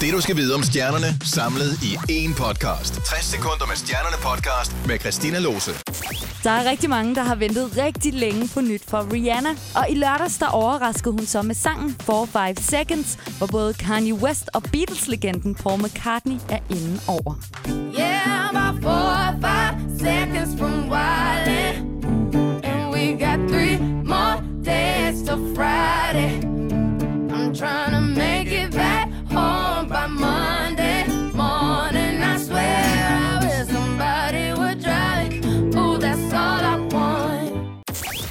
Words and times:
Det 0.00 0.12
du 0.12 0.20
skal 0.20 0.36
vide 0.36 0.54
om 0.54 0.62
stjernerne, 0.62 1.06
samlet 1.24 1.82
i 1.82 1.96
én 1.96 2.34
podcast. 2.34 2.94
60 2.94 3.24
sekunder 3.24 3.66
med 3.66 3.76
stjernerne 3.76 4.16
podcast 4.22 4.76
med 4.86 4.98
Christina 4.98 5.38
Lose. 5.38 5.70
Der 6.44 6.50
er 6.50 6.70
rigtig 6.70 6.90
mange, 6.90 7.14
der 7.14 7.22
har 7.22 7.34
ventet 7.34 7.76
rigtig 7.76 8.14
længe 8.14 8.48
på 8.54 8.60
nyt 8.60 8.82
for 8.88 9.12
Rihanna. 9.12 9.48
Og 9.74 9.86
i 9.90 9.94
lørdags, 9.94 10.38
der 10.38 10.46
overraskede 10.46 11.12
hun 11.12 11.26
så 11.26 11.42
med 11.42 11.54
sangen 11.54 11.96
4-5 12.02 12.54
Seconds, 12.60 13.18
hvor 13.38 13.46
både 13.46 13.74
Kanye 13.74 14.14
West 14.14 14.48
og 14.54 14.62
Beatles-legenden 14.62 15.54
Paul 15.54 15.82
McCartney 15.82 16.36
er 16.48 16.58
inde 16.70 17.00
over. 17.08 17.34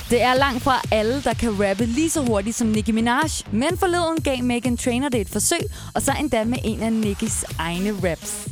Det 0.09 0.21
er 0.21 0.33
langt 0.33 0.63
fra 0.63 0.81
alle, 0.91 1.21
der 1.23 1.33
kan 1.33 1.49
rappe 1.49 1.85
lige 1.85 2.09
så 2.09 2.21
hurtigt 2.21 2.55
som 2.55 2.67
Nicki 2.67 2.91
Minaj, 2.91 3.29
men 3.51 3.77
forleden 3.77 4.21
gav 4.23 4.43
Megan 4.43 4.77
Trainer 4.77 5.09
det 5.09 5.21
et 5.21 5.29
forsøg, 5.29 5.59
og 5.93 6.01
så 6.01 6.11
endda 6.19 6.43
med 6.43 6.57
en 6.63 6.83
af 6.83 6.93
Nickis 6.93 7.45
egne 7.59 7.93
raps. 8.03 8.47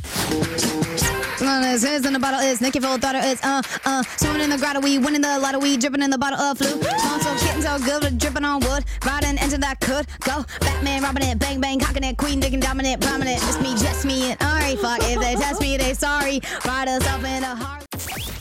This 1.73 1.83
is 1.83 2.05
in 2.05 2.13
the 2.13 2.19
bottle 2.19 2.39
is 2.51 2.61
Nicki 2.61 2.79
full 2.79 2.97
daughter 2.97 3.19
is 3.31 3.39
uh 3.43 3.61
uh. 3.85 4.03
Swimming 4.17 4.43
in 4.43 4.49
the 4.49 4.57
grotto 4.57 4.79
we 4.79 4.99
winning 4.99 5.23
the 5.23 5.39
lotto 5.39 5.59
we 5.59 5.75
dripping 5.77 6.03
in 6.03 6.11
the 6.11 6.17
bottle 6.17 6.39
of 6.39 6.57
flu. 6.57 6.69
Smelling 6.69 7.23
so 7.25 7.31
getting 7.45 7.63
so 7.63 7.73
good 7.79 8.03
with 8.03 8.19
dripping 8.19 8.45
on 8.45 8.59
wood. 8.65 8.83
Riding 9.05 9.37
into 9.43 9.57
that 9.57 9.79
could 9.81 10.05
go. 10.29 10.45
Batman 10.61 11.01
robbing 11.03 11.27
it 11.29 11.39
bang 11.39 11.59
bang 11.59 11.79
cocking 11.79 12.03
it 12.03 12.17
queen 12.17 12.39
digging 12.39 12.59
dominant 12.59 13.01
prominent. 13.01 13.39
Just 13.47 13.59
me 13.61 13.71
just 13.85 14.05
me 14.05 14.31
and 14.31 14.41
alright 14.41 14.79
fuck 14.79 14.99
if 15.11 15.19
they 15.19 15.35
test 15.35 15.59
me 15.61 15.77
they 15.77 15.93
sorry. 15.93 16.39
Ride 16.65 16.89
us 16.89 17.05
up 17.07 17.23
in 17.23 17.43
a 17.43 17.55
heart. 17.55 17.82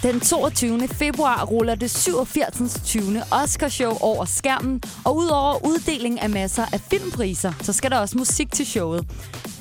Den 0.02 0.20
22. 0.20 0.88
februar 0.88 1.44
ruller 1.44 1.74
det 1.74 1.90
87. 1.90 2.80
20. 2.84 3.22
Oscarshow 3.30 3.92
over 4.00 4.24
skærmen, 4.24 4.82
og 5.04 5.16
udover 5.16 5.66
uddeling 5.66 6.20
af 6.20 6.30
masser 6.30 6.64
af 6.72 6.80
filmpriser, 6.80 7.52
så 7.60 7.72
skal 7.72 7.90
der 7.90 7.98
også 7.98 8.18
musik 8.18 8.52
til 8.52 8.66
showet. 8.66 9.06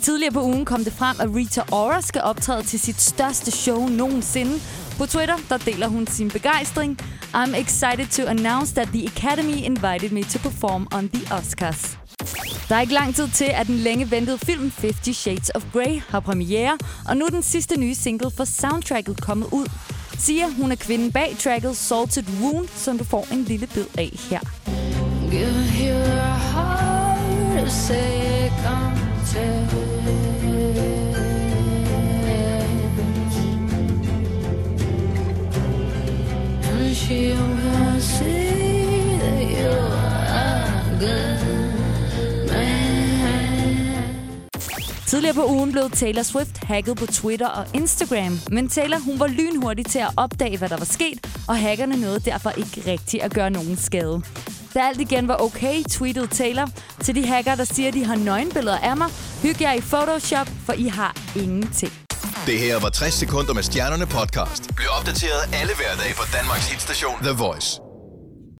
Tidligere 0.01 0.33
på 0.33 0.41
ugen 0.43 0.65
kom 0.65 0.83
det 0.83 0.93
frem, 0.93 1.15
at 1.19 1.35
Rita 1.35 1.61
Ora 1.71 2.01
skal 2.01 2.21
optræde 2.21 2.63
til 2.63 2.79
sit 2.79 3.01
største 3.01 3.51
show 3.51 3.87
nogensinde. 3.87 4.61
På 4.97 5.05
Twitter, 5.05 5.35
der 5.49 5.57
deler 5.57 5.87
hun 5.87 6.07
sin 6.07 6.29
begejstring. 6.29 6.99
I'm 7.35 7.55
excited 7.55 8.07
to 8.07 8.29
announce 8.29 8.75
that 8.75 8.87
the 8.87 9.05
Academy 9.15 9.57
invited 9.65 10.11
me 10.11 10.23
to 10.23 10.39
perform 10.39 10.87
on 10.91 11.09
the 11.09 11.35
Oscars. 11.35 11.97
Der 12.69 12.75
er 12.75 12.81
ikke 12.81 12.93
lang 12.93 13.15
tid 13.15 13.27
til, 13.27 13.49
at 13.53 13.67
den 13.67 13.75
længe 13.75 14.11
ventede 14.11 14.37
film 14.37 14.71
50 14.77 15.17
Shades 15.17 15.51
of 15.55 15.63
Grey 15.73 16.01
har 16.09 16.19
premiere, 16.19 16.77
og 17.09 17.17
nu 17.17 17.25
er 17.25 17.29
den 17.29 17.43
sidste 17.43 17.79
nye 17.79 17.95
single 17.95 18.31
for 18.37 18.45
soundtracket 18.45 19.21
kommet 19.21 19.47
ud 19.51 19.67
siger, 20.17 20.47
hun 20.57 20.71
er 20.71 20.75
kvinden 20.75 21.11
bag 21.11 21.35
tracket 21.39 21.77
Salted 21.77 22.23
Wound, 22.41 22.67
som 22.75 22.97
du 22.97 23.03
får 23.03 23.27
en 23.31 23.43
lille 23.43 23.67
bid 23.67 23.85
af 23.97 24.11
her. 24.29 24.39
Give 25.31 25.87
you 25.87 25.99
heart 26.53 27.65
to 27.65 27.69
say 27.69 28.31
And 36.91 36.95
she 36.95 37.31
will 37.31 38.01
see 38.01 39.17
that 39.17 39.41
you 39.49 39.69
are 39.69 40.99
good 40.99 41.40
Tidligere 45.11 45.35
på 45.35 45.45
ugen 45.45 45.71
blev 45.71 45.89
Taylor 45.89 46.23
Swift 46.23 46.57
hacket 46.57 46.97
på 46.97 47.05
Twitter 47.05 47.47
og 47.47 47.67
Instagram, 47.73 48.39
men 48.51 48.69
Taylor 48.69 48.97
hun 48.97 49.19
var 49.19 49.27
lynhurtig 49.27 49.85
til 49.85 49.99
at 49.99 50.09
opdage, 50.17 50.57
hvad 50.57 50.69
der 50.69 50.77
var 50.77 50.85
sket, 50.85 51.27
og 51.47 51.57
hackerne 51.57 52.01
nåede 52.01 52.19
derfor 52.19 52.49
ikke 52.49 52.91
rigtigt 52.91 53.23
at 53.23 53.33
gøre 53.33 53.49
nogen 53.49 53.77
skade. 53.77 54.21
Da 54.73 54.79
alt 54.79 55.01
igen 55.01 55.27
var 55.27 55.37
okay, 55.41 55.83
tweetede 55.89 56.27
Taylor 56.27 56.69
til 56.99 57.15
de 57.15 57.27
hacker, 57.27 57.55
der 57.55 57.63
siger, 57.63 57.87
at 57.87 57.93
de 57.93 58.05
har 58.05 58.15
nøgenbilleder 58.15 58.77
af 58.77 58.97
mig. 58.97 59.07
Hyg 59.41 59.61
jer 59.61 59.73
i 59.73 59.81
Photoshop, 59.81 60.47
for 60.65 60.73
I 60.73 60.87
har 60.87 61.15
ingenting. 61.35 61.93
Det 62.45 62.59
her 62.59 62.79
var 62.79 62.89
60 62.89 63.13
sekunder 63.13 63.53
med 63.53 63.63
stjernerne 63.63 64.05
podcast. 64.05 64.75
Bliv 64.75 64.87
opdateret 64.99 65.41
alle 65.53 65.73
hverdage 65.75 66.15
på 66.15 66.23
Danmarks 66.37 66.71
hitstation 66.71 67.15
The 67.23 67.31
Voice. 67.31 67.90